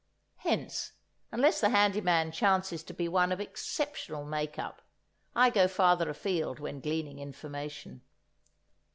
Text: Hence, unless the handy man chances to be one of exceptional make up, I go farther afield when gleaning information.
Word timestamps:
Hence, 0.37 0.93
unless 1.31 1.61
the 1.61 1.69
handy 1.69 2.01
man 2.01 2.31
chances 2.31 2.81
to 2.85 2.91
be 2.95 3.07
one 3.07 3.31
of 3.31 3.39
exceptional 3.39 4.25
make 4.25 4.57
up, 4.57 4.81
I 5.35 5.51
go 5.51 5.67
farther 5.67 6.09
afield 6.09 6.57
when 6.57 6.79
gleaning 6.79 7.19
information. 7.19 8.01